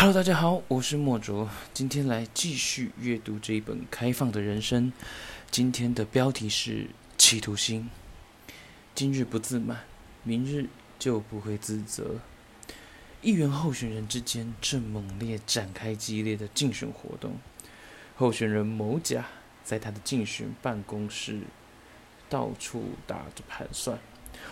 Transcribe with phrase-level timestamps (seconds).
[0.00, 4.90] Hello，大家好，我是莫卓，今天来继续阅读这一本《开放的人生》。
[5.50, 6.88] 今天的标题是
[7.18, 7.90] “企图心”。
[8.96, 9.84] 今日不自满，
[10.22, 12.16] 明日就不会自责。
[13.20, 17.34] 议员候选人之间正猛烈展开激烈的竞选活动。
[18.16, 19.26] 候选人某甲
[19.62, 21.42] 在他的竞选办公室
[22.30, 23.98] 到处打着盘算：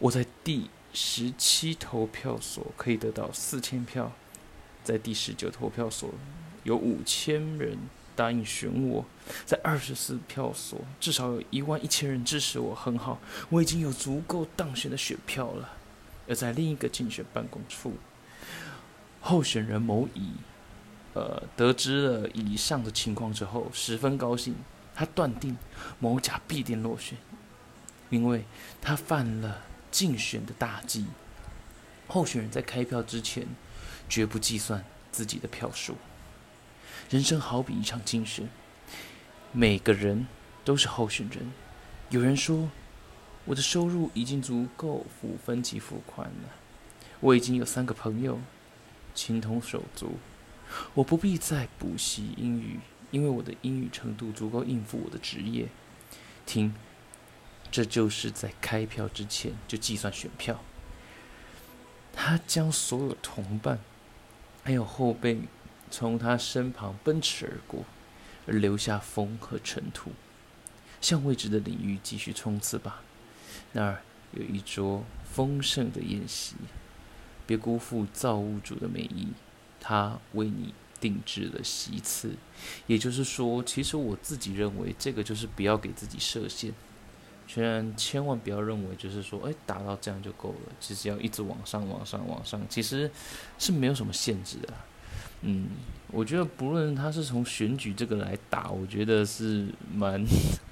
[0.00, 4.12] 我在第十七投票所可以得到四千票。
[4.82, 6.10] 在第十九投票所，
[6.64, 7.78] 有五千人
[8.16, 9.04] 答应选我；
[9.44, 13.18] 在二十四票所，至少有一万一千人支持我，很好，
[13.50, 15.70] 我已经有足够当选的选票了。
[16.28, 17.94] 而在另一个竞选办公处，
[19.20, 20.32] 候选人某乙，
[21.14, 24.54] 呃，得知了以上的情况之后，十分高兴，
[24.94, 25.56] 他断定
[25.98, 27.18] 某甲必定落选，
[28.08, 28.44] 因为
[28.80, 31.06] 他犯了竞选的大忌。
[32.08, 33.46] 候选人在开票之前。
[34.10, 35.96] 绝不计算自己的票数。
[37.08, 38.48] 人生好比一场竞选，
[39.52, 40.26] 每个人
[40.64, 41.50] 都是候选人。
[42.10, 42.68] 有人说，
[43.44, 46.50] 我的收入已经足够付分期付款了，
[47.20, 48.40] 我已经有三个朋友，
[49.14, 50.18] 情同手足，
[50.94, 52.80] 我不必再补习英语，
[53.12, 55.68] 因为我的英语程度足够应付我的职业。
[56.44, 56.74] 听，
[57.70, 60.60] 这就是在开票之前就计算选票。
[62.12, 63.78] 他将所有同伴。
[64.62, 65.40] 还有后辈
[65.90, 67.84] 从他身旁奔驰而过，
[68.46, 70.12] 而留下风和尘土。
[71.00, 73.02] 向未知的领域继续冲刺吧。
[73.72, 76.56] 那儿有一桌丰盛的宴席，
[77.46, 79.28] 别辜负造物主的美意，
[79.80, 82.36] 他为你定制了席次。
[82.86, 86.72] 也就是说，其实我自己认为，这个就是不要给自己设限。
[87.52, 90.72] 虽然千万不要认为就是说，哎，达到这样就够了。
[90.78, 93.10] 其实要一直往上、往上、往上，其实
[93.58, 94.72] 是没有什么限制的。
[95.40, 95.70] 嗯，
[96.12, 100.24] 我觉得不论他是从选举这个来打，我觉得是蛮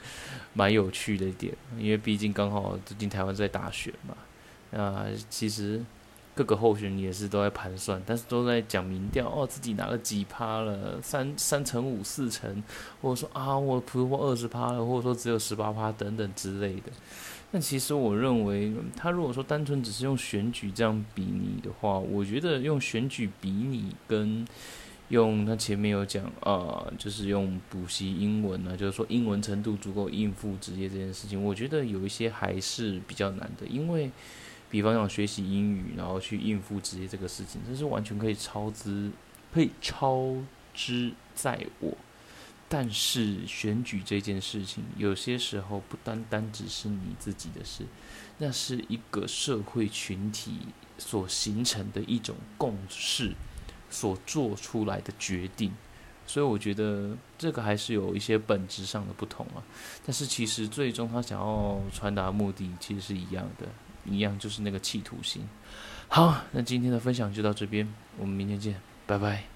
[0.52, 4.78] 蛮有趣的一点，因为毕竟刚好最近台湾在大选嘛。
[4.78, 5.82] 啊，其实。
[6.36, 12.62] 各个候选人也是都在盘算，但是都在讲民调哦，自己拿了几趴了，三三成五、四成，
[13.00, 16.92] 或者说啊，我普通二十趴了，或者说只有十八趴等等之类的。
[17.50, 24.46] 但其实我认为，他如果说单纯只是用选举这样比拟的话，我觉得用选举比拟跟
[25.08, 34.10] 用他前面有讲啊，就是用补习英文呢，就是说英文程度足够应付职业这件事情，我觉得有一些还是比较难的，因为。
[34.70, 39.10] 比方讲学习英语，然后去应付职业这个事情，这是完全可以超支，
[39.52, 40.34] 可以超
[40.74, 41.96] 支在我。
[42.68, 47.84] 但是选举这件事情，有些时候不单单只是你自己的事，
[48.38, 50.58] 那是一个社会群体
[50.98, 53.34] 所形成的一种共识，
[53.88, 55.72] 所做出来的决定。
[56.26, 59.62] 所以我觉得这个还是有一些本质上的不同啊。
[60.04, 63.68] 但是其实最终他想要传达目的其实是一样的。
[64.08, 65.42] 一样就是那个企图心。
[66.08, 67.86] 好，那今天的分享就到这边，
[68.18, 69.55] 我们明天见，拜拜。